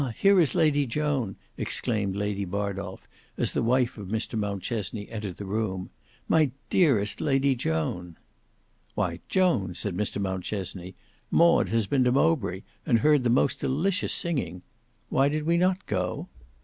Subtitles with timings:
[0.17, 3.07] here is Lady Joan," exclaimed Lady Bardolf,
[3.37, 5.91] as the wife of Mr Mountchesney entered the room;
[6.27, 8.17] "My dearest Lady Joan!"
[8.95, 10.95] "Why Joan," said Mr Mountchesney,
[11.29, 14.63] "Maud has been to Mowbray, and heard the most delicious singing.
[15.09, 16.29] Why did we not go?"